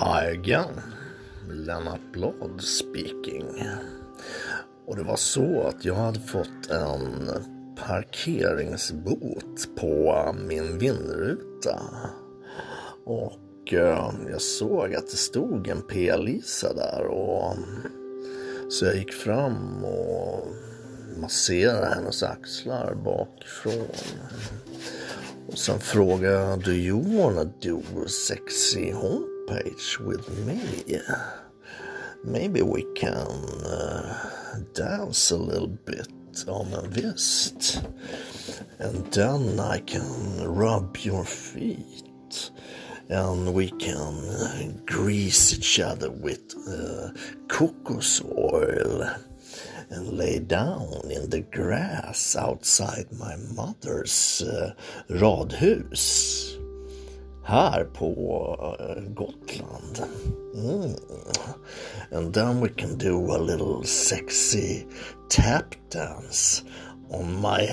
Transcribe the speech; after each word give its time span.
Hi 0.00 0.24
again. 0.24 0.82
Lennart 1.48 2.12
Blad 2.12 2.60
speaking. 2.60 3.46
Och 4.86 4.96
det 4.96 5.02
var 5.02 5.16
så 5.16 5.62
att 5.62 5.84
jag 5.84 5.94
hade 5.94 6.20
fått 6.20 6.70
en 6.70 7.30
parkeringsbot 7.76 9.76
på 9.76 10.34
min 10.48 10.78
vindruta. 10.78 11.82
Och 13.04 13.72
eh, 13.72 14.10
jag 14.30 14.40
såg 14.40 14.94
att 14.94 15.10
det 15.10 15.16
stod 15.16 15.68
en 15.68 15.82
P-Lisa 15.82 16.74
där 16.74 17.06
och 17.06 17.56
så 18.68 18.84
jag 18.84 18.96
gick 18.96 19.12
fram 19.12 19.84
och 19.84 20.46
masserade 21.20 21.94
hennes 21.94 22.22
axlar 22.22 22.94
bakifrån. 22.94 23.88
Och 25.46 25.58
sen 25.58 25.78
frågade 25.78 26.34
jag, 26.34 26.64
do 26.64 26.70
you 26.70 27.18
wanna 27.18 27.44
do 27.44 27.82
sexy 28.08 28.08
sexy 28.08 28.92
homepage 29.46 29.98
with 29.98 30.28
me? 30.46 31.00
Maybe 32.24 32.62
we 32.62 32.84
can 32.94 33.28
uh, 33.66 34.60
dance 34.72 35.30
a 35.30 35.36
little 35.36 35.68
bit 35.68 36.08
on 36.48 36.72
a 36.72 36.82
vest. 36.82 37.84
And 38.78 39.04
then 39.12 39.60
I 39.60 39.78
can 39.80 40.44
rub 40.44 40.96
your 40.98 41.24
feet. 41.24 42.50
And 43.08 43.52
we 43.52 43.70
can 43.70 44.14
uh, 44.30 44.72
grease 44.86 45.52
each 45.52 45.78
other 45.78 46.10
with 46.10 46.54
uh, 46.66 47.10
cocos 47.48 48.22
oil 48.24 49.14
and 49.90 50.08
lay 50.16 50.38
down 50.38 51.02
in 51.10 51.28
the 51.28 51.42
grass 51.42 52.34
outside 52.34 53.12
my 53.12 53.36
mother's 53.54 54.40
uh, 54.42 54.72
radhus. 55.10 56.63
Här 57.44 57.84
på 57.84 58.08
uh, 58.60 59.02
Gotland. 59.14 60.02
Mm. 60.54 60.96
And 62.10 62.34
then 62.34 62.60
we 62.60 62.68
can 62.68 62.98
do 62.98 63.32
a 63.32 63.38
little 63.38 63.84
sexy 63.84 64.86
tap 65.28 65.74
dance 65.90 66.64
on 67.10 67.40
my 67.40 67.68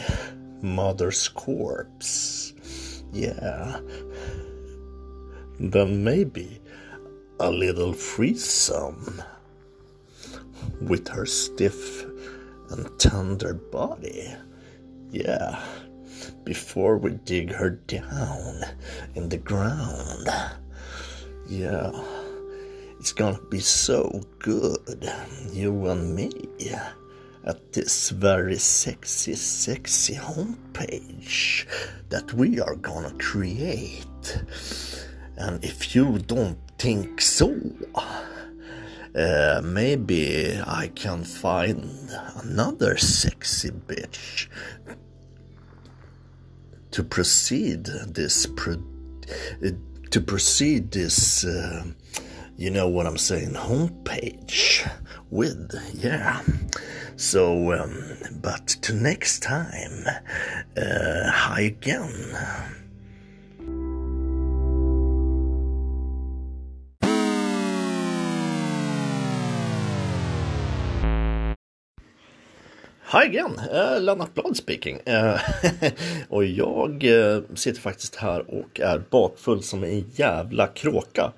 mother's 0.61 1.27
corpse. 1.29 2.53
Yeah. 3.13 3.79
Then 5.59 6.03
maybe 6.03 6.61
a 7.39 7.51
little 7.51 7.93
threesome 7.93 9.21
with 10.81 11.07
her 11.09 11.25
stiff 11.25 12.05
and 12.69 12.87
tender 12.99 13.53
body. 13.53 14.33
Yeah, 15.11 15.59
before 16.43 16.97
we 16.97 17.11
dig 17.11 17.51
her 17.51 17.69
down 17.69 18.61
in 19.15 19.29
the 19.29 19.37
ground. 19.37 20.27
Yeah, 21.47 21.91
it's 22.99 23.13
gonna 23.13 23.39
be 23.49 23.59
so 23.59 24.21
good, 24.39 25.11
you 25.51 25.87
and 25.87 26.15
me, 26.15 26.31
at 27.43 27.73
this 27.73 28.09
very 28.09 28.57
sexy, 28.57 29.35
sexy 29.35 30.15
homepage 30.15 31.65
that 32.09 32.33
we 32.33 32.59
are 32.59 32.75
gonna 32.75 33.13
create. 33.17 34.05
And 35.37 35.63
if 35.63 35.95
you 35.95 36.19
don't 36.19 36.59
think 36.77 37.21
so, 37.21 37.59
uh, 39.15 39.61
maybe 39.63 40.59
I 40.65 40.91
can 40.95 41.23
find 41.23 41.89
another 42.43 42.97
sexy 42.97 43.71
bitch 43.71 44.47
to 46.91 47.03
proceed 47.03 47.85
this 47.85 48.45
pro- 48.45 48.83
to 50.09 50.21
proceed 50.21 50.91
this 50.91 51.45
uh, 51.45 51.85
you 52.57 52.69
know 52.69 52.87
what 52.87 53.07
I'm 53.07 53.17
saying 53.17 53.53
homepage 53.53 54.89
with 55.29 55.73
yeah. 55.93 56.41
So 57.15 57.73
um, 57.73 58.17
but 58.41 58.67
to 58.67 58.93
next 58.93 59.41
time 59.41 60.05
uh, 60.77 61.31
hi 61.31 61.61
again 61.61 62.80
Hi 73.13 73.25
again, 73.25 73.59
uh, 73.73 73.99
Lennart 74.01 74.33
Blad 74.33 74.57
speaking. 74.57 74.99
Uh, 75.07 75.39
och 76.29 76.45
jag 76.45 77.03
uh, 77.03 77.41
sitter 77.55 77.81
faktiskt 77.81 78.15
här 78.15 78.43
och 78.47 78.79
är 78.79 79.03
bakfull 79.09 79.63
som 79.63 79.83
en 79.83 80.05
jävla 80.15 80.67
kråka. 80.67 81.31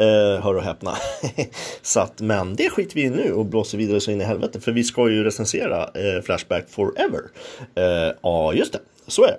Uh, 0.00 0.42
hör 0.42 0.54
och 0.54 0.62
häpna. 0.62 0.96
så 1.82 2.00
att, 2.00 2.20
men 2.20 2.56
det 2.56 2.70
skiter 2.70 2.94
vi 2.94 3.02
i 3.02 3.10
nu 3.10 3.32
och 3.32 3.46
blåser 3.46 3.78
vidare 3.78 4.00
så 4.00 4.10
in 4.10 4.20
i 4.20 4.24
helvete. 4.24 4.60
För 4.60 4.72
vi 4.72 4.84
ska 4.84 5.10
ju 5.10 5.24
recensera 5.24 5.90
Flashback 6.22 6.64
Forever. 6.68 7.20
Ja, 8.22 8.52
just 8.52 8.72
det. 8.72 8.80
Så 9.06 9.24
är 9.24 9.36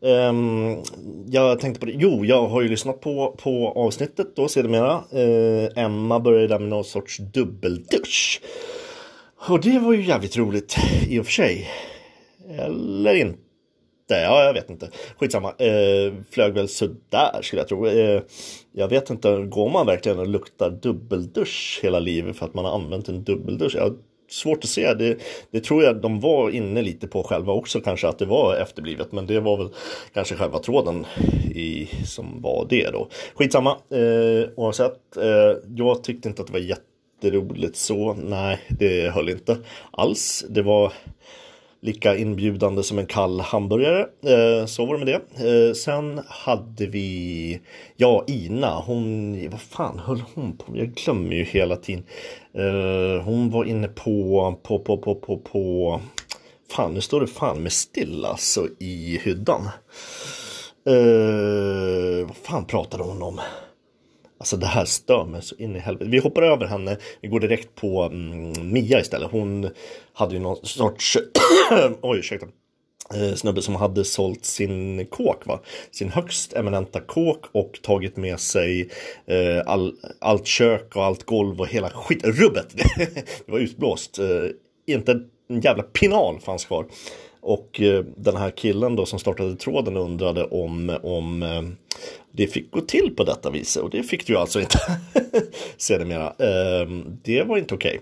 det. 0.00 0.26
Um, 0.28 0.82
jag 1.26 1.60
tänkte 1.60 1.80
på 1.80 1.86
det. 1.86 1.92
Jo, 1.92 2.24
jag 2.24 2.48
har 2.48 2.62
ju 2.62 2.68
lyssnat 2.68 3.00
på, 3.00 3.36
på 3.42 3.72
avsnittet 3.76 4.36
då 4.36 4.48
sedermera. 4.48 4.94
Uh, 5.14 5.68
Emma 5.76 6.20
började 6.20 6.46
där 6.46 6.58
med 6.58 6.68
någon 6.68 6.84
sorts 6.84 7.18
dubbeldusch. 7.18 8.40
Och 9.48 9.60
det 9.60 9.78
var 9.78 9.92
ju 9.92 10.02
jävligt 10.02 10.36
roligt 10.36 10.76
i 11.08 11.18
och 11.18 11.24
för 11.24 11.32
sig. 11.32 11.68
Eller 12.48 13.14
inte. 13.14 13.34
Ja, 14.08 14.44
jag 14.44 14.52
vet 14.54 14.70
inte. 14.70 14.90
Skitsamma. 15.18 15.48
Eh, 15.48 16.12
flög 16.30 16.54
väl 16.54 16.68
sådär 16.68 17.42
skulle 17.42 17.60
jag 17.60 17.68
tro. 17.68 17.86
Eh, 17.86 18.22
jag 18.72 18.88
vet 18.88 19.10
inte, 19.10 19.36
går 19.36 19.70
man 19.70 19.86
verkligen 19.86 20.18
och 20.18 20.26
luktar 20.26 20.70
dubbeldusch 20.70 21.80
hela 21.82 21.98
livet 21.98 22.36
för 22.36 22.46
att 22.46 22.54
man 22.54 22.64
har 22.64 22.74
använt 22.74 23.08
en 23.08 23.24
dubbeldusch? 23.24 23.74
Jag 23.74 23.96
svårt 24.30 24.64
att 24.64 24.70
se. 24.70 24.94
Det, 24.94 25.18
det 25.50 25.60
tror 25.60 25.82
jag 25.82 26.00
de 26.00 26.20
var 26.20 26.50
inne 26.50 26.82
lite 26.82 27.06
på 27.06 27.22
själva 27.22 27.52
också 27.52 27.80
kanske 27.80 28.08
att 28.08 28.18
det 28.18 28.26
var 28.26 28.56
efterblivet. 28.56 29.12
Men 29.12 29.26
det 29.26 29.40
var 29.40 29.56
väl 29.56 29.68
kanske 30.14 30.34
själva 30.34 30.58
tråden 30.58 31.06
i, 31.54 31.88
som 32.06 32.42
var 32.42 32.66
det 32.68 32.90
då. 32.90 33.08
Skitsamma. 33.34 33.70
Eh, 33.70 34.48
oavsett. 34.56 35.16
Eh, 35.16 35.56
jag 35.76 36.04
tyckte 36.04 36.28
inte 36.28 36.42
att 36.42 36.46
det 36.46 36.52
var 36.52 36.60
jätte 36.60 36.82
jätteroligt 37.20 37.76
så. 37.76 38.14
Nej, 38.14 38.58
det 38.68 39.10
höll 39.10 39.28
inte 39.28 39.58
alls. 39.90 40.44
Det 40.48 40.62
var 40.62 40.92
lika 41.82 42.16
inbjudande 42.16 42.82
som 42.82 42.98
en 42.98 43.06
kall 43.06 43.40
hamburgare. 43.40 44.00
Eh, 44.00 44.66
så 44.66 44.86
var 44.86 44.98
det 44.98 45.04
med 45.04 45.20
det. 45.36 45.68
Eh, 45.68 45.74
sen 45.74 46.20
hade 46.28 46.86
vi, 46.86 47.60
ja 47.96 48.24
Ina, 48.26 48.80
hon, 48.80 49.38
vad 49.50 49.60
fan 49.60 49.98
höll 49.98 50.22
hon 50.34 50.56
på 50.56 50.76
Jag 50.76 50.94
glömmer 50.94 51.36
ju 51.36 51.44
hela 51.44 51.76
tiden. 51.76 52.04
Eh, 52.54 53.24
hon 53.24 53.50
var 53.50 53.64
inne 53.64 53.88
på, 53.88 54.58
på, 54.62 54.78
på, 54.78 54.96
på, 54.96 55.14
på, 55.14 55.38
på, 55.38 56.00
fan 56.70 56.94
nu 56.94 57.00
står 57.00 57.20
det 57.20 57.26
fan 57.26 57.62
med 57.62 57.72
still 57.72 58.24
alltså 58.24 58.66
i 58.78 59.20
hyddan. 59.22 59.68
Eh, 60.86 62.26
vad 62.26 62.36
fan 62.36 62.64
pratade 62.64 63.02
hon 63.02 63.22
om? 63.22 63.40
Alltså 64.40 64.56
det 64.56 64.66
här 64.66 64.84
stör 64.84 65.24
mig 65.24 65.42
så 65.42 65.54
in 65.56 65.76
i 65.76 65.78
helvete. 65.78 66.10
Vi 66.10 66.18
hoppar 66.18 66.42
över 66.42 66.66
henne. 66.66 66.96
Vi 67.20 67.28
går 67.28 67.40
direkt 67.40 67.74
på 67.74 68.02
mm, 68.02 68.72
Mia 68.72 69.00
istället. 69.00 69.30
Hon 69.30 69.70
hade 70.12 70.34
ju 70.34 70.40
någon 70.40 70.66
sorts, 70.66 71.18
oj 72.00 72.18
ursäkta, 72.18 72.46
eh, 73.14 73.34
snubbe 73.34 73.62
som 73.62 73.76
hade 73.76 74.04
sålt 74.04 74.44
sin 74.44 75.06
kåk, 75.06 75.46
va? 75.46 75.60
sin 75.90 76.10
högst 76.10 76.52
eminenta 76.52 77.00
kåk 77.00 77.44
och 77.52 77.78
tagit 77.82 78.16
med 78.16 78.40
sig 78.40 78.90
eh, 79.26 79.62
all, 79.66 79.94
allt 80.20 80.46
kök 80.46 80.96
och 80.96 81.04
allt 81.04 81.24
golv 81.24 81.60
och 81.60 81.68
hela 81.68 81.90
skitrubbet. 81.90 82.76
det 83.46 83.52
var 83.52 83.58
utblåst. 83.58 84.18
Eh, 84.18 84.26
inte 84.86 85.12
en 85.48 85.60
jävla 85.60 85.82
pinal 85.82 86.40
fanns 86.40 86.64
kvar. 86.64 86.86
Och 87.40 87.80
eh, 87.80 88.04
den 88.16 88.36
här 88.36 88.50
killen 88.50 88.96
då 88.96 89.06
som 89.06 89.18
startade 89.18 89.56
tråden 89.56 89.96
undrade 89.96 90.44
om, 90.44 90.98
om 91.02 91.42
eh, 91.42 91.62
det 92.32 92.46
fick 92.46 92.70
gå 92.70 92.80
till 92.80 93.14
på 93.16 93.24
detta 93.24 93.50
viset. 93.50 93.82
och 93.82 93.90
det 93.90 94.02
fick 94.02 94.26
det 94.26 94.32
ju 94.32 94.38
alltså 94.38 94.60
inte 94.60 94.78
sedermera. 95.76 96.32
Ehm, 96.38 97.18
det 97.22 97.42
var 97.42 97.58
inte 97.58 97.74
okej. 97.74 97.90
Okay. 97.90 98.00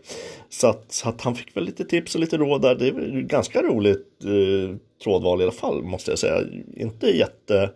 Så, 0.48 0.66
att, 0.66 0.92
så 0.92 1.08
att 1.08 1.20
han 1.20 1.34
fick 1.34 1.56
väl 1.56 1.64
lite 1.64 1.84
tips 1.84 2.14
och 2.14 2.20
lite 2.20 2.36
råd 2.36 2.62
där. 2.62 2.74
Det 2.74 2.88
är 2.88 3.20
ganska 3.20 3.62
roligt 3.62 4.06
eh, 4.24 4.76
trådval 5.04 5.40
i 5.40 5.42
alla 5.42 5.52
fall 5.52 5.82
måste 5.82 6.10
jag 6.10 6.18
säga. 6.18 6.42
Inte 6.76 7.06
jätte 7.06 7.70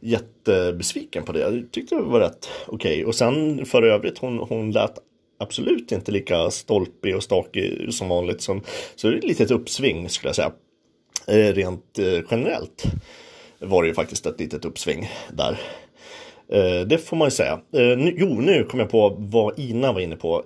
jättebesviken 0.00 1.24
på 1.24 1.32
det. 1.32 1.40
Jag 1.40 1.64
tyckte 1.70 1.94
det 1.94 2.02
var 2.02 2.20
rätt 2.20 2.48
okej. 2.66 2.92
Okay. 2.92 3.04
Och 3.04 3.14
sen 3.14 3.66
för 3.66 3.82
övrigt 3.82 4.18
hon, 4.18 4.38
hon 4.38 4.72
lät 4.72 4.94
absolut 5.38 5.92
inte 5.92 6.12
lika 6.12 6.50
stolpig 6.50 7.16
och 7.16 7.22
stakig 7.22 7.94
som 7.94 8.08
vanligt. 8.08 8.40
Som, 8.40 8.62
så 8.96 9.08
det 9.08 9.14
är 9.14 9.18
ett 9.18 9.24
litet 9.24 9.50
uppsving 9.50 10.08
skulle 10.08 10.28
jag 10.28 10.36
säga. 10.36 10.52
Eh, 11.26 11.54
rent 11.54 11.98
eh, 11.98 12.24
generellt 12.30 12.84
var 13.58 13.82
det 13.82 13.88
ju 13.88 13.94
faktiskt 13.94 14.26
ett 14.26 14.40
litet 14.40 14.64
uppsving 14.64 15.10
där. 15.32 15.60
Eh, 16.52 16.86
det 16.86 16.98
får 16.98 17.16
man 17.16 17.26
ju 17.26 17.30
säga. 17.30 17.60
Jo, 18.16 18.40
nu 18.40 18.64
kom 18.64 18.80
jag 18.80 18.90
på 18.90 19.16
vad 19.18 19.58
Ina 19.58 19.92
var 19.92 20.00
inne 20.00 20.16
på. 20.16 20.42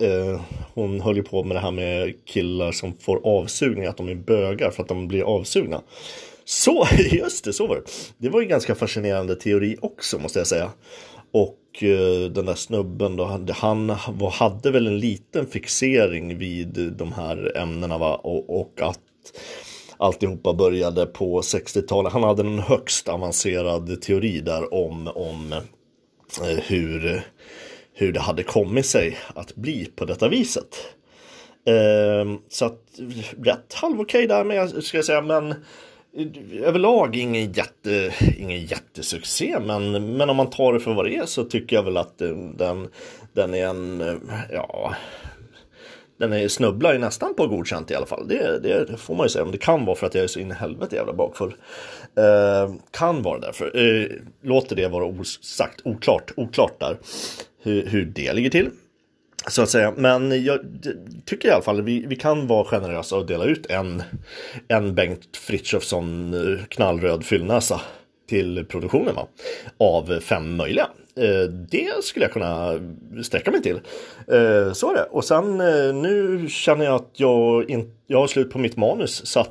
Hon 0.74 1.00
höll 1.00 1.16
ju 1.16 1.22
på 1.22 1.44
med 1.44 1.56
det 1.56 1.60
här 1.60 1.70
med 1.70 2.14
killar 2.24 2.72
som 2.72 2.98
får 2.98 3.20
avsugning, 3.24 3.86
att 3.86 3.96
de 3.96 4.08
är 4.08 4.14
bögar 4.14 4.70
för 4.70 4.82
att 4.82 4.88
de 4.88 5.08
blir 5.08 5.22
avsugna. 5.22 5.82
Så, 6.44 6.86
just 7.12 7.44
det, 7.44 7.52
så 7.52 7.66
var 7.66 7.76
det. 7.76 7.82
Det 8.18 8.28
var 8.28 8.40
ju 8.40 8.46
ganska 8.46 8.74
fascinerande 8.74 9.36
teori 9.36 9.76
också 9.80 10.18
måste 10.18 10.38
jag 10.38 10.46
säga. 10.46 10.70
Och 11.32 11.58
den 12.30 12.46
där 12.46 12.54
snubben 12.54 13.16
då, 13.16 13.40
han 13.54 13.90
hade 14.32 14.70
väl 14.70 14.86
en 14.86 14.98
liten 14.98 15.46
fixering 15.46 16.38
vid 16.38 16.92
de 16.96 17.12
här 17.12 17.56
ämnena 17.56 17.98
va? 17.98 18.14
Och, 18.14 18.60
och 18.60 18.80
att 18.80 19.00
alltihopa 20.04 20.52
började 20.52 21.06
på 21.06 21.40
60-talet. 21.40 22.12
Han 22.12 22.22
hade 22.22 22.42
en 22.42 22.58
högst 22.58 23.08
avancerad 23.08 24.02
teori 24.02 24.40
där 24.40 24.74
om, 24.74 25.08
om 25.08 25.52
eh, 26.42 26.58
hur, 26.66 27.22
hur 27.94 28.12
det 28.12 28.20
hade 28.20 28.42
kommit 28.42 28.86
sig 28.86 29.18
att 29.34 29.54
bli 29.54 29.84
på 29.96 30.04
detta 30.04 30.28
viset. 30.28 30.76
Eh, 31.66 32.38
så 32.48 32.64
att 32.64 32.80
rätt 33.44 33.74
halv 33.74 34.00
okej 34.00 34.26
där 34.26 34.44
med, 34.44 34.84
ska 34.84 34.98
jag 34.98 35.04
säga, 35.04 35.20
men 35.20 35.50
eh, 35.50 36.62
överlag 36.62 37.16
ingen, 37.16 37.52
jätte, 37.52 38.14
ingen 38.38 38.64
jättesuccé, 38.64 39.58
men, 39.60 40.16
men 40.16 40.30
om 40.30 40.36
man 40.36 40.50
tar 40.50 40.72
det 40.72 40.80
för 40.80 40.94
vad 40.94 41.04
det 41.04 41.16
är 41.16 41.26
så 41.26 41.44
tycker 41.44 41.76
jag 41.76 41.82
väl 41.82 41.96
att 41.96 42.20
eh, 42.20 42.36
den, 42.56 42.88
den 43.32 43.54
är 43.54 43.66
en, 43.66 44.00
eh, 44.00 44.14
ja, 44.52 44.94
den 46.18 46.32
är 46.32 46.48
snubblar 46.48 46.92
ju 46.92 46.98
nästan 46.98 47.34
på 47.34 47.46
godkänt 47.46 47.90
i 47.90 47.94
alla 47.94 48.06
fall. 48.06 48.28
Det, 48.28 48.58
det, 48.58 48.96
får 48.96 49.14
man 49.14 49.24
ju 49.24 49.30
säga. 49.30 49.44
Men 49.44 49.52
det 49.52 49.58
kan 49.58 49.84
vara 49.84 49.96
för 49.96 50.06
att 50.06 50.14
jag 50.14 50.24
är 50.24 50.28
så 50.28 50.40
in 50.40 50.50
i 50.50 50.54
helvete 50.54 50.96
jävla 50.96 51.12
bakfull. 51.12 51.54
Eh, 52.16 52.74
kan 52.90 53.22
vara 53.22 53.38
därför. 53.38 53.76
Eh, 53.76 54.06
låter 54.42 54.76
det 54.76 54.88
vara 54.88 55.04
osagt, 55.04 55.80
oklart, 55.84 56.32
oklart 56.36 56.80
där. 56.80 56.98
Hur, 57.62 57.86
hur 57.86 58.04
det 58.04 58.32
ligger 58.32 58.50
till. 58.50 58.70
Så 59.48 59.62
att 59.62 59.70
säga. 59.70 59.94
Men 59.96 60.44
jag 60.44 60.60
tycker 61.24 61.48
i 61.48 61.50
alla 61.50 61.62
fall 61.62 61.82
vi, 61.82 62.06
vi 62.06 62.16
kan 62.16 62.46
vara 62.46 62.64
generösa 62.64 63.16
och 63.16 63.26
dela 63.26 63.44
ut 63.44 63.66
en, 63.66 64.02
en 64.68 64.94
Bengt 64.94 65.36
Frithiofsson 65.36 66.34
eh, 66.34 66.64
knallröd 66.64 67.24
fyllnäsa 67.24 67.80
till 68.26 68.64
produktionen 68.64 69.14
va? 69.14 69.26
av 69.78 70.20
fem 70.20 70.56
möjliga. 70.56 70.88
Eh, 71.16 71.50
det 71.50 72.04
skulle 72.04 72.24
jag 72.24 72.32
kunna 72.32 72.80
sträcka 73.22 73.50
mig 73.50 73.62
till. 73.62 73.80
Eh, 74.28 74.72
så 74.72 74.90
är 74.90 74.94
det. 74.94 75.06
Och 75.10 75.24
sen 75.24 75.60
eh, 75.60 75.94
nu 75.94 76.46
känner 76.48 76.84
jag 76.84 76.94
att 76.94 77.10
jag, 77.12 77.70
in, 77.70 77.94
jag 78.06 78.18
har 78.18 78.26
slut 78.26 78.50
på 78.50 78.58
mitt 78.58 78.76
manus 78.76 79.26
så 79.26 79.40
att 79.40 79.50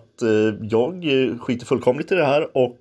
jag 0.62 1.06
skiter 1.40 1.66
fullkomligt 1.66 2.12
i 2.12 2.16
det 2.16 2.26
här 2.26 2.58
och 2.58 2.80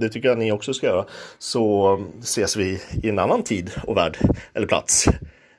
det 0.00 0.08
tycker 0.08 0.28
jag 0.28 0.38
ni 0.38 0.52
också 0.52 0.74
ska 0.74 0.86
göra. 0.86 1.04
Så 1.38 1.98
ses 2.20 2.56
vi 2.56 2.80
i 3.02 3.08
en 3.08 3.18
annan 3.18 3.42
tid 3.42 3.70
och 3.86 3.96
värld 3.96 4.18
eller 4.54 4.66
plats. 4.66 5.06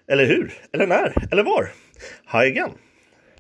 Eller 0.07 0.25
hur? 0.25 0.53
Eller 0.73 0.87
när? 0.87 1.13
Eller 1.31 1.43
var? 1.43 1.71
Hi 2.31 2.47
again! 2.47 2.71